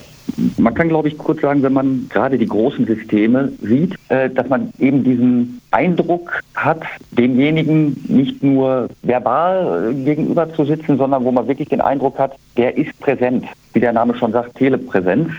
Man 0.57 0.73
kann, 0.73 0.89
glaube 0.89 1.07
ich, 1.07 1.17
kurz 1.17 1.41
sagen, 1.41 1.63
wenn 1.63 1.73
man 1.73 2.07
gerade 2.09 2.37
die 2.37 2.45
großen 2.45 2.85
Systeme 2.85 3.51
sieht, 3.61 3.95
äh, 4.09 4.29
dass 4.29 4.47
man 4.49 4.71
eben 4.77 5.03
diesen 5.03 5.61
Eindruck 5.71 6.41
hat, 6.55 6.83
demjenigen 7.11 8.03
nicht 8.07 8.43
nur 8.43 8.89
verbal 9.03 9.91
äh, 9.91 10.03
gegenüber 10.03 10.53
zu 10.53 10.65
sitzen, 10.65 10.97
sondern 10.97 11.23
wo 11.23 11.31
man 11.31 11.47
wirklich 11.47 11.69
den 11.69 11.81
Eindruck 11.81 12.19
hat, 12.19 12.35
der 12.55 12.77
ist 12.77 12.97
präsent. 12.99 13.45
Wie 13.73 13.79
der 13.79 13.93
Name 13.93 14.15
schon 14.15 14.31
sagt, 14.31 14.55
Telepräsenz. 14.55 15.29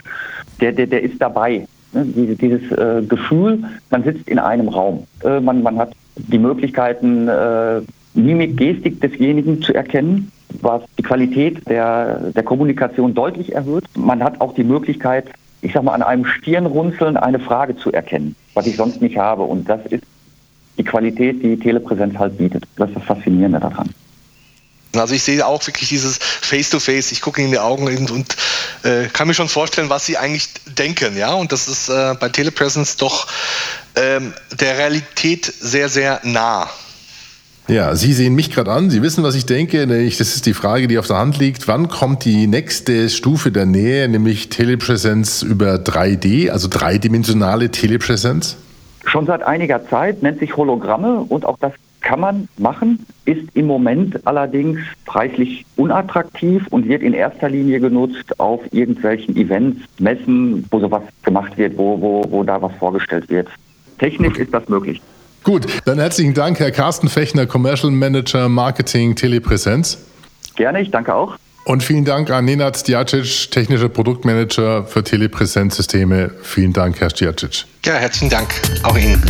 Der, 0.61 0.73
der, 0.73 0.87
der 0.87 1.03
ist 1.03 1.21
dabei. 1.21 1.67
Ne, 1.93 2.05
dieses 2.05 2.71
äh, 2.73 3.03
Gefühl, 3.03 3.65
man 3.91 4.05
sitzt 4.05 4.29
in 4.29 4.39
einem 4.39 4.69
Raum. 4.69 5.07
man, 5.23 5.63
man 5.63 5.79
hat 5.79 5.93
die 6.17 6.39
Möglichkeiten, 6.39 7.29
Mimik, 8.15 8.57
Gestik 8.57 9.01
desjenigen 9.01 9.63
zu 9.63 9.73
erkennen 9.73 10.31
was 10.63 10.83
die 10.99 11.03
Qualität 11.03 11.69
der, 11.69 12.31
der 12.33 12.43
Kommunikation 12.43 13.15
deutlich 13.15 13.55
erhöht. 13.55 13.85
Man 13.97 14.23
hat 14.23 14.41
auch 14.41 14.55
die 14.55 14.65
Möglichkeit, 14.65 15.27
ich 15.61 15.73
sag 15.73 15.83
mal, 15.83 15.95
an 15.95 16.03
einem 16.03 16.25
Stirnrunzeln 16.25 17.17
eine 17.17 17.39
Frage 17.39 17.77
zu 17.77 17.93
erkennen, 17.93 18.37
was 18.55 18.67
ich 18.67 18.77
sonst 18.77 19.01
nicht 19.01 19.19
habe. 19.19 19.43
Und 19.43 19.69
das 19.69 19.85
ist 19.87 20.05
die 20.77 20.85
Qualität, 20.85 21.43
die 21.43 21.59
Telepräsenz 21.59 22.19
halt 22.19 22.39
bietet. 22.39 22.65
Das 22.77 22.89
ist 22.89 22.97
das 22.97 23.05
Faszinierende 23.05 23.61
daran. 23.61 23.91
Also 24.99 25.15
ich 25.15 25.23
sehe 25.23 25.47
auch 25.47 25.67
wirklich 25.67 25.89
dieses 25.89 26.19
Face-to-Face, 26.19 27.09
-face. 27.09 27.13
ich 27.13 27.21
gucke 27.21 27.43
in 27.43 27.51
die 27.51 27.59
Augen 27.59 27.87
und, 27.87 28.11
und 28.11 28.37
äh, 28.83 29.07
kann 29.13 29.29
mir 29.29 29.35
schon 29.35 29.49
vorstellen, 29.49 29.91
was 29.91 30.07
sie 30.07 30.17
eigentlich 30.17 30.49
denken, 30.67 31.17
ja. 31.17 31.35
Und 31.35 31.53
das 31.53 31.69
ist 31.69 31.89
äh, 31.89 32.15
bei 32.19 32.29
Telepresence 32.29 32.97
doch 32.97 33.27
ähm, 33.97 34.33
der 34.59 34.79
Realität 34.79 35.45
sehr, 35.47 35.89
sehr 35.89 36.21
nah. 36.23 36.71
Ja, 37.69 37.95
Sie 37.95 38.15
sehen 38.15 38.35
mich 38.35 38.51
gerade 38.51 38.73
an. 38.73 38.89
Sie 38.89 39.03
wissen, 39.03 39.23
was 39.23 39.35
ich 39.35 39.45
denke. 39.45 39.87
Das 39.87 40.21
ist 40.21 40.47
die 40.47 40.55
Frage, 40.55 40.89
die 40.89 40.99
auf 40.99 41.07
der 41.07 41.19
Hand 41.19 41.39
liegt. 41.39 41.69
Wann 41.69 41.89
kommt 41.89 42.25
die 42.25 42.47
nächste 42.47 43.11
Stufe 43.11 43.53
der 43.53 43.67
Nähe, 43.67 44.09
nämlich 44.09 44.49
Telepräsenz 44.49 45.43
über 45.43 45.75
3D, 45.75 46.49
also 46.49 46.69
dreidimensionale 46.71 47.71
Telepräsenz? 47.71 48.57
Schon 49.05 49.27
seit 49.27 49.43
einiger 49.43 49.87
Zeit 49.87 50.23
nennt 50.23 50.39
sich 50.39 50.57
Hologramme 50.57 51.21
und 51.21 51.45
auch 51.45 51.59
das 51.61 51.73
kann 52.01 52.21
man 52.21 52.49
machen, 52.57 53.05
ist 53.25 53.43
im 53.55 53.67
Moment 53.67 54.27
allerdings 54.27 54.79
preislich 55.05 55.65
unattraktiv 55.77 56.67
und 56.71 56.89
wird 56.89 57.03
in 57.03 57.13
erster 57.13 57.49
Linie 57.49 57.81
genutzt 57.81 58.39
auf 58.39 58.61
irgendwelchen 58.73 59.37
Events, 59.37 59.81
Messen, 59.99 60.65
wo 60.71 60.81
sowas 60.81 61.03
gemacht 61.23 61.57
wird, 61.57 61.77
wo, 61.77 62.01
wo, 62.01 62.25
wo 62.31 62.43
da 62.45 62.61
was 62.61 62.73
vorgestellt 62.79 63.29
wird. 63.29 63.49
Technisch 63.99 64.39
ist 64.39 64.55
das 64.55 64.69
möglich. 64.69 65.01
Gut, 65.45 65.67
dann 65.85 65.99
herzlichen 65.99 66.35
Dank, 66.35 66.59
Herr 66.61 66.71
Carsten 66.71 67.09
Fechner, 67.09 67.47
Commercial 67.47 67.91
Manager 67.91 68.49
Marketing 68.49 69.15
Telepräsenz. 69.15 69.99
Gerne, 70.57 70.83
ich 70.83 70.91
danke 70.91 71.15
auch. 71.15 71.37
Und 71.65 71.83
vielen 71.83 72.05
Dank 72.05 72.31
an 72.31 72.47
Nenad 72.47 72.79
Stjacic, 72.79 73.51
technischer 73.51 73.91
Produktmanager 73.91 74.85
für 74.85 75.05
Telepräsenzsysteme. 75.05 76.31
Vielen 76.43 76.73
Dank, 76.73 76.99
Herr 77.01 77.11
Stjacic. 77.11 77.67
Ja, 77.85 77.95
herzlichen 77.95 78.31
Dank. 78.31 78.49
Auch 78.85 78.97
Ihnen. 78.97 79.23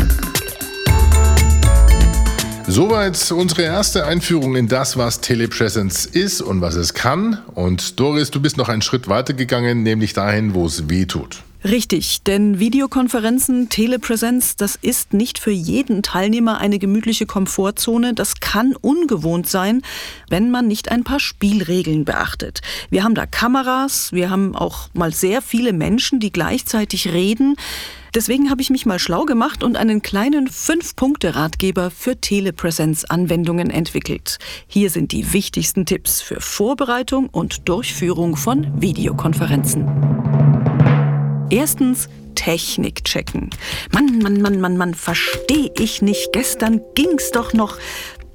Soweit 2.70 3.32
unsere 3.32 3.62
erste 3.62 4.04
Einführung 4.04 4.54
in 4.54 4.68
das, 4.68 4.98
was 4.98 5.22
Telepräsenz 5.22 6.04
ist 6.04 6.42
und 6.42 6.60
was 6.60 6.74
es 6.74 6.92
kann. 6.92 7.38
Und 7.54 7.98
Doris, 7.98 8.30
du 8.30 8.42
bist 8.42 8.58
noch 8.58 8.68
einen 8.68 8.82
Schritt 8.82 9.08
weiter 9.08 9.32
gegangen, 9.32 9.82
nämlich 9.82 10.12
dahin, 10.12 10.52
wo 10.52 10.66
es 10.66 10.86
weh 10.90 11.06
tut. 11.06 11.42
Richtig, 11.64 12.22
denn 12.22 12.60
Videokonferenzen, 12.60 13.68
Telepräsenz, 13.68 14.54
das 14.54 14.76
ist 14.76 15.12
nicht 15.12 15.40
für 15.40 15.50
jeden 15.50 16.04
Teilnehmer 16.04 16.58
eine 16.58 16.78
gemütliche 16.78 17.26
Komfortzone. 17.26 18.14
Das 18.14 18.38
kann 18.38 18.76
ungewohnt 18.80 19.48
sein, 19.48 19.82
wenn 20.30 20.52
man 20.52 20.68
nicht 20.68 20.88
ein 20.92 21.02
paar 21.02 21.18
Spielregeln 21.18 22.04
beachtet. 22.04 22.60
Wir 22.90 23.02
haben 23.02 23.16
da 23.16 23.26
Kameras, 23.26 24.12
wir 24.12 24.30
haben 24.30 24.54
auch 24.54 24.88
mal 24.92 25.12
sehr 25.12 25.42
viele 25.42 25.72
Menschen, 25.72 26.20
die 26.20 26.30
gleichzeitig 26.30 27.08
reden. 27.08 27.56
Deswegen 28.14 28.50
habe 28.50 28.62
ich 28.62 28.70
mich 28.70 28.86
mal 28.86 29.00
schlau 29.00 29.24
gemacht 29.24 29.64
und 29.64 29.76
einen 29.76 30.00
kleinen 30.00 30.46
Fünf-Punkte-Ratgeber 30.46 31.90
für 31.90 32.16
Telepräsenz-Anwendungen 32.20 33.70
entwickelt. 33.70 34.38
Hier 34.68 34.90
sind 34.90 35.10
die 35.10 35.32
wichtigsten 35.32 35.86
Tipps 35.86 36.22
für 36.22 36.40
Vorbereitung 36.40 37.28
und 37.28 37.68
Durchführung 37.68 38.36
von 38.36 38.80
Videokonferenzen. 38.80 40.47
Erstens 41.50 42.08
Technik 42.34 43.04
checken. 43.04 43.50
Mann, 43.90 44.18
Mann, 44.18 44.42
Mann, 44.42 44.60
Mann, 44.60 44.76
Mann, 44.76 44.94
verstehe 44.94 45.72
ich 45.78 46.02
nicht. 46.02 46.32
Gestern 46.32 46.80
ging's 46.94 47.30
doch 47.30 47.52
noch. 47.54 47.76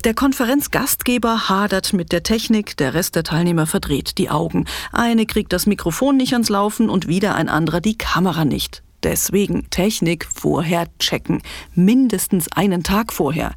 Der 0.04 0.14
Konferenzgastgeber 0.14 1.48
hadert 1.48 1.94
mit 1.94 2.12
der 2.12 2.24
Technik, 2.24 2.76
der 2.76 2.94
Rest 2.94 3.16
der 3.16 3.24
Teilnehmer 3.24 3.68
verdreht 3.68 4.18
die 4.18 4.30
Augen. 4.30 4.66
Eine 4.92 5.26
kriegt 5.26 5.54
das 5.54 5.66
Mikrofon 5.66 6.18
nicht 6.18 6.34
ans 6.34 6.50
Laufen 6.50 6.90
und 6.90 7.08
wieder 7.08 7.36
ein 7.36 7.50
anderer 7.50 7.80
die 7.80 7.98
Kamera 7.98 8.46
nicht. 8.46 8.84
Deswegen 9.04 9.70
Technik 9.70 10.26
vorher 10.26 10.88
checken. 10.98 11.42
Mindestens 11.76 12.52
einen 12.52 12.84
Tag 12.84 13.14
vorher. 13.14 13.54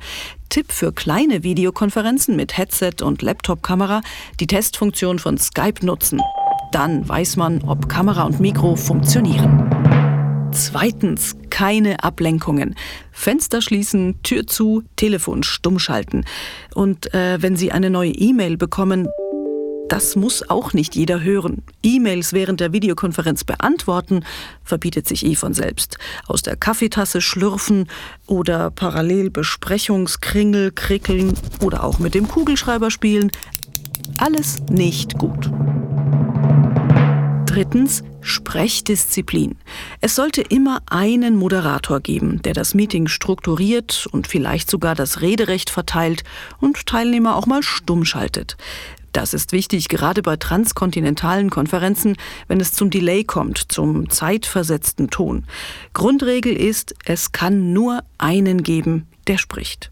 Tipp 0.50 0.70
für 0.70 0.92
kleine 0.92 1.42
Videokonferenzen 1.42 2.36
mit 2.36 2.58
Headset 2.58 3.02
und 3.02 3.22
Laptop-Kamera, 3.22 4.02
die 4.38 4.46
Testfunktion 4.46 5.18
von 5.18 5.38
Skype 5.38 5.84
nutzen. 5.84 6.20
Dann 6.72 7.08
weiß 7.08 7.36
man, 7.36 7.62
ob 7.62 7.88
Kamera 7.88 8.24
und 8.24 8.40
Mikro 8.40 8.76
funktionieren. 8.76 9.70
Zweitens, 10.52 11.36
keine 11.50 12.02
Ablenkungen. 12.02 12.76
Fenster 13.12 13.60
schließen, 13.60 14.22
Tür 14.22 14.46
zu, 14.46 14.82
Telefon 14.96 15.42
stumm 15.42 15.78
schalten. 15.78 16.24
Und 16.74 17.12
äh, 17.14 17.42
wenn 17.42 17.56
Sie 17.56 17.72
eine 17.72 17.90
neue 17.90 18.12
E-Mail 18.12 18.56
bekommen, 18.56 19.08
das 19.88 20.16
muss 20.16 20.48
auch 20.48 20.72
nicht 20.72 20.96
jeder 20.96 21.22
hören. 21.22 21.62
E-Mails 21.82 22.32
während 22.32 22.60
der 22.60 22.72
Videokonferenz 22.72 23.44
beantworten 23.44 24.24
verbietet 24.64 25.06
sich 25.06 25.24
eh 25.24 25.36
von 25.36 25.54
selbst. 25.54 25.98
Aus 26.26 26.42
der 26.42 26.56
Kaffeetasse 26.56 27.20
schlürfen 27.20 27.88
oder 28.26 28.70
parallel 28.70 29.30
Besprechungskringel 29.30 30.72
krickeln 30.72 31.34
oder 31.62 31.84
auch 31.84 31.98
mit 31.98 32.14
dem 32.14 32.26
Kugelschreiber 32.28 32.90
spielen. 32.90 33.30
Alles 34.18 34.60
nicht 34.70 35.18
gut. 35.18 35.50
Drittens 37.56 38.04
Sprechdisziplin. 38.20 39.56
Es 40.02 40.14
sollte 40.14 40.42
immer 40.42 40.82
einen 40.90 41.36
Moderator 41.36 42.00
geben, 42.00 42.42
der 42.42 42.52
das 42.52 42.74
Meeting 42.74 43.08
strukturiert 43.08 44.06
und 44.12 44.26
vielleicht 44.26 44.70
sogar 44.70 44.94
das 44.94 45.22
Rederecht 45.22 45.70
verteilt 45.70 46.22
und 46.60 46.84
Teilnehmer 46.84 47.34
auch 47.34 47.46
mal 47.46 47.62
stumm 47.62 48.04
schaltet. 48.04 48.58
Das 49.12 49.32
ist 49.32 49.52
wichtig, 49.52 49.88
gerade 49.88 50.20
bei 50.20 50.36
transkontinentalen 50.36 51.48
Konferenzen, 51.48 52.18
wenn 52.46 52.60
es 52.60 52.72
zum 52.72 52.90
Delay 52.90 53.24
kommt, 53.24 53.72
zum 53.72 54.10
zeitversetzten 54.10 55.08
Ton. 55.08 55.46
Grundregel 55.94 56.54
ist, 56.54 56.94
es 57.06 57.32
kann 57.32 57.72
nur 57.72 58.02
einen 58.18 58.64
geben, 58.64 59.06
der 59.28 59.38
spricht. 59.38 59.90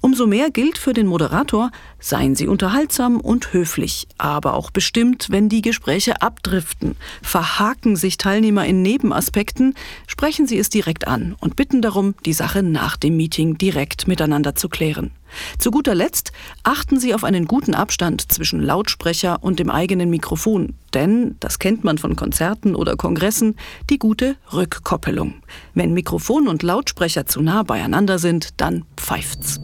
Umso 0.00 0.26
mehr 0.26 0.50
gilt 0.50 0.78
für 0.78 0.92
den 0.92 1.06
Moderator, 1.06 1.70
seien 1.98 2.34
Sie 2.34 2.46
unterhaltsam 2.46 3.20
und 3.20 3.52
höflich, 3.52 4.08
aber 4.18 4.54
auch 4.54 4.70
bestimmt, 4.70 5.28
wenn 5.30 5.48
die 5.48 5.62
Gespräche 5.62 6.22
abdriften. 6.22 6.96
Verhaken 7.22 7.96
sich 7.96 8.16
Teilnehmer 8.18 8.66
in 8.66 8.82
Nebenaspekten, 8.82 9.74
sprechen 10.06 10.46
Sie 10.46 10.58
es 10.58 10.68
direkt 10.68 11.08
an 11.08 11.34
und 11.40 11.56
bitten 11.56 11.82
darum, 11.82 12.14
die 12.24 12.32
Sache 12.32 12.62
nach 12.62 12.96
dem 12.96 13.16
Meeting 13.16 13.58
direkt 13.58 14.08
miteinander 14.08 14.54
zu 14.54 14.68
klären. 14.68 15.10
Zu 15.58 15.70
guter 15.70 15.94
Letzt 15.94 16.32
achten 16.62 16.98
Sie 16.98 17.14
auf 17.14 17.24
einen 17.24 17.46
guten 17.46 17.74
Abstand 17.74 18.32
zwischen 18.32 18.62
Lautsprecher 18.62 19.42
und 19.42 19.58
dem 19.58 19.70
eigenen 19.70 20.10
Mikrofon, 20.10 20.74
denn, 20.94 21.36
das 21.40 21.58
kennt 21.58 21.84
man 21.84 21.98
von 21.98 22.16
Konzerten 22.16 22.74
oder 22.74 22.96
Kongressen, 22.96 23.56
die 23.90 23.98
gute 23.98 24.36
Rückkoppelung. 24.52 25.42
Wenn 25.74 25.94
Mikrofon 25.94 26.48
und 26.48 26.62
Lautsprecher 26.62 27.26
zu 27.26 27.40
nah 27.42 27.62
beieinander 27.62 28.18
sind, 28.18 28.60
dann 28.60 28.84
pfeift's. 28.96 29.60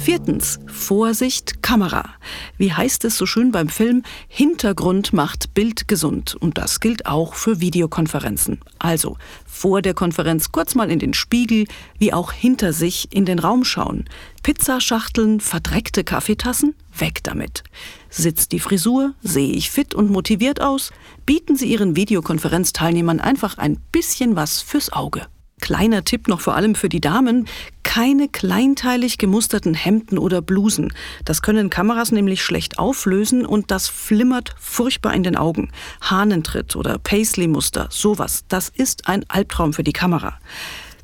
Viertens, 0.00 0.58
Vorsicht, 0.66 1.62
Kamera. 1.62 2.14
Wie 2.56 2.72
heißt 2.72 3.04
es 3.04 3.18
so 3.18 3.26
schön 3.26 3.52
beim 3.52 3.68
Film? 3.68 4.02
Hintergrund 4.28 5.12
macht 5.12 5.52
Bild 5.52 5.88
gesund. 5.88 6.34
Und 6.40 6.56
das 6.56 6.80
gilt 6.80 7.04
auch 7.04 7.34
für 7.34 7.60
Videokonferenzen. 7.60 8.60
Also 8.78 9.18
vor 9.44 9.82
der 9.82 9.92
Konferenz 9.92 10.52
kurz 10.52 10.74
mal 10.74 10.90
in 10.90 11.00
den 11.00 11.12
Spiegel, 11.12 11.66
wie 11.98 12.14
auch 12.14 12.32
hinter 12.32 12.72
sich 12.72 13.14
in 13.14 13.26
den 13.26 13.38
Raum 13.38 13.62
schauen. 13.62 14.06
Pizzaschachteln, 14.42 15.38
verdreckte 15.38 16.02
Kaffeetassen? 16.02 16.74
Weg 16.96 17.22
damit. 17.22 17.62
Sitzt 18.08 18.52
die 18.52 18.60
Frisur? 18.60 19.12
Sehe 19.20 19.52
ich 19.52 19.70
fit 19.70 19.94
und 19.94 20.10
motiviert 20.10 20.62
aus? 20.62 20.92
Bieten 21.26 21.56
Sie 21.56 21.70
Ihren 21.70 21.94
Videokonferenzteilnehmern 21.94 23.20
einfach 23.20 23.58
ein 23.58 23.78
bisschen 23.92 24.34
was 24.34 24.62
fürs 24.62 24.90
Auge. 24.94 25.26
Kleiner 25.60 26.04
Tipp 26.04 26.28
noch 26.28 26.40
vor 26.40 26.54
allem 26.54 26.74
für 26.74 26.88
die 26.88 27.00
Damen, 27.00 27.46
keine 27.82 28.28
kleinteilig 28.28 29.18
gemusterten 29.18 29.74
Hemden 29.74 30.18
oder 30.18 30.42
Blusen. 30.42 30.92
Das 31.24 31.42
können 31.42 31.70
Kameras 31.70 32.12
nämlich 32.12 32.42
schlecht 32.42 32.78
auflösen 32.78 33.44
und 33.44 33.70
das 33.70 33.88
flimmert 33.88 34.54
furchtbar 34.58 35.14
in 35.14 35.22
den 35.22 35.36
Augen. 35.36 35.72
Hahnentritt 36.00 36.76
oder 36.76 36.98
Paisley-Muster, 36.98 37.88
sowas, 37.90 38.44
das 38.48 38.68
ist 38.68 39.08
ein 39.08 39.24
Albtraum 39.28 39.72
für 39.72 39.84
die 39.84 39.92
Kamera. 39.92 40.38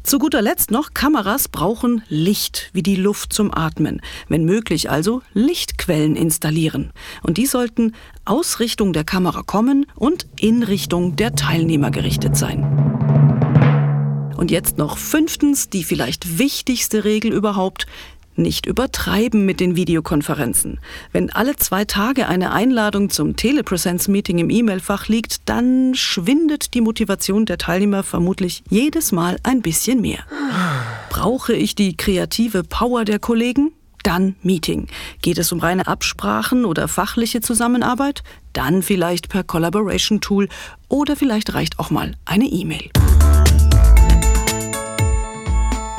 Zu 0.06 0.20
guter 0.20 0.40
Letzt 0.40 0.70
noch, 0.70 0.94
Kameras 0.94 1.48
brauchen 1.48 2.04
Licht, 2.08 2.70
wie 2.72 2.84
die 2.84 2.94
Luft 2.94 3.32
zum 3.32 3.52
Atmen. 3.52 4.00
Wenn 4.28 4.44
möglich 4.44 4.88
also 4.88 5.20
Lichtquellen 5.34 6.14
installieren. 6.14 6.92
Und 7.24 7.38
die 7.38 7.46
sollten 7.46 7.92
aus 8.24 8.60
Richtung 8.60 8.92
der 8.92 9.02
Kamera 9.02 9.42
kommen 9.42 9.86
und 9.96 10.28
in 10.38 10.62
Richtung 10.62 11.16
der 11.16 11.34
Teilnehmer 11.34 11.90
gerichtet 11.90 12.36
sein. 12.36 12.85
Und 14.36 14.50
jetzt 14.50 14.78
noch 14.78 14.98
fünftens, 14.98 15.70
die 15.70 15.84
vielleicht 15.84 16.38
wichtigste 16.38 17.04
Regel 17.04 17.32
überhaupt. 17.32 17.86
Nicht 18.38 18.66
übertreiben 18.66 19.46
mit 19.46 19.60
den 19.60 19.76
Videokonferenzen. 19.76 20.78
Wenn 21.10 21.30
alle 21.30 21.56
zwei 21.56 21.86
Tage 21.86 22.28
eine 22.28 22.52
Einladung 22.52 23.08
zum 23.08 23.34
Telepresence-Meeting 23.36 24.38
im 24.38 24.50
E-Mail-Fach 24.50 25.08
liegt, 25.08 25.48
dann 25.48 25.94
schwindet 25.94 26.74
die 26.74 26.82
Motivation 26.82 27.46
der 27.46 27.56
Teilnehmer 27.56 28.02
vermutlich 28.02 28.62
jedes 28.68 29.10
Mal 29.10 29.38
ein 29.42 29.62
bisschen 29.62 30.02
mehr. 30.02 30.18
Brauche 31.08 31.54
ich 31.54 31.74
die 31.74 31.96
kreative 31.96 32.62
Power 32.62 33.06
der 33.06 33.18
Kollegen? 33.18 33.72
Dann 34.02 34.36
Meeting. 34.42 34.86
Geht 35.22 35.38
es 35.38 35.50
um 35.50 35.58
reine 35.58 35.86
Absprachen 35.86 36.66
oder 36.66 36.88
fachliche 36.88 37.40
Zusammenarbeit? 37.40 38.22
Dann 38.52 38.82
vielleicht 38.82 39.30
per 39.30 39.44
Collaboration 39.44 40.20
Tool 40.20 40.48
oder 40.88 41.16
vielleicht 41.16 41.54
reicht 41.54 41.78
auch 41.78 41.90
mal 41.90 42.14
eine 42.26 42.44
E-Mail. 42.44 42.90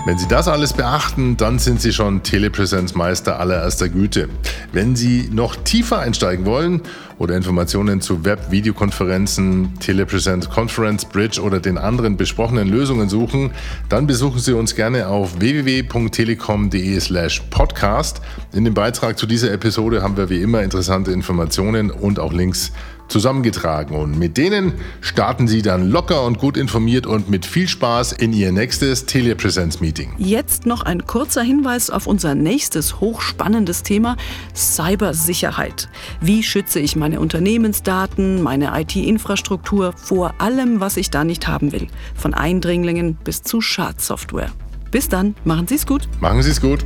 Wenn 0.08 0.18
Sie 0.18 0.28
das 0.30 0.48
alles 0.48 0.72
beachten, 0.72 1.36
dann 1.36 1.60
sind 1.60 1.82
Sie 1.82 1.92
schon 1.92 2.24
Telepräsenzmeister 2.24 3.42
allererster 3.42 3.90
Güte. 3.90 4.30
Wenn 4.72 4.96
Sie 4.96 5.28
noch 5.34 5.58
tiefer 5.58 6.00
einsteigen 6.00 6.46
wollen 6.46 6.82
oder 7.18 7.36
Informationen 7.36 8.00
zu 8.00 8.24
Web-Videokonferenzen, 8.24 9.78
Telepräsenz 9.82 10.48
Conference 10.48 11.04
Bridge 11.04 11.42
oder 11.42 11.60
den 11.60 11.78
anderen 11.78 12.16
besprochenen 12.16 12.70
Lösungen 12.70 13.10
suchen, 13.10 13.52
dann 13.90 14.08
besuchen 14.08 14.40
Sie 14.40 14.54
uns 14.54 14.76
gerne 14.76 15.10
auf 15.10 15.42
www.telekom.de/podcast. 15.42 18.22
In 18.54 18.64
dem 18.64 18.74
Beitrag 18.74 19.20
zu 19.20 19.26
dieser 19.26 19.52
Episode 19.52 20.04
haben 20.04 20.16
wir 20.16 20.30
wie 20.30 20.42
immer 20.42 20.64
interessante 20.64 21.12
Informationen 21.12 21.92
und 21.92 22.18
auch 22.18 22.32
Links 22.32 22.72
zusammengetragen. 23.08 23.96
Und 23.96 24.18
mit 24.18 24.38
denen 24.38 24.74
starten 25.02 25.48
Sie 25.48 25.62
dann 25.62 25.90
locker 25.90 26.24
und 26.24 26.38
gut 26.38 26.58
informiert 26.58 27.06
und 27.06 27.30
mit 27.30 27.46
viel 27.46 27.68
Spaß 27.68 28.14
in 28.14 28.34
Ihr 28.34 28.52
nächstes 28.52 29.06
Telepräsenz-Meeting. 29.06 30.14
Jetzt 30.18 30.66
noch 30.66 30.82
ein 30.84 31.06
kurzer 31.06 31.42
Hinweis 31.42 31.90
auf 31.90 32.08
unser 32.08 32.36
nächstes 32.36 33.00
hochspannendes 33.00 33.84
Thema, 33.84 34.18
Cybersicherheit. 34.56 35.90
Wie 36.22 36.44
schütze 36.44 36.80
ich 36.80 36.96
meine 36.96 37.20
Unternehmensdaten, 37.20 38.42
meine 38.42 38.80
IT-Infrastruktur 38.80 39.94
vor 39.96 40.36
allem, 40.40 40.80
was 40.80 40.98
ich 40.98 41.10
da 41.10 41.24
nicht 41.24 41.48
haben 41.48 41.72
will? 41.72 41.88
Von 42.16 42.34
Eindringlingen 42.34 43.16
bis 43.16 43.42
zu 43.42 43.62
Schadsoftware. 43.62 44.52
Bis 44.92 45.10
dann, 45.10 45.36
machen 45.44 45.68
Sie 45.68 45.76
es 45.76 45.86
gut. 45.86 46.08
Machen 46.20 46.42
Sie 46.42 46.52
es 46.52 46.62
gut. 46.62 46.80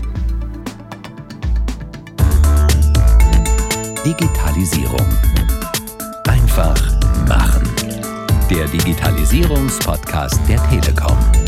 Digitalisierung 4.03 5.05
Einfach 6.51 6.91
machen. 7.29 7.63
Der 8.49 8.67
Digitalisierungspodcast 8.67 10.37
der 10.49 10.61
Telekom. 10.67 11.40